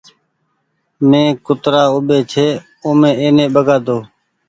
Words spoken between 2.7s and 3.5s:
اومي ايني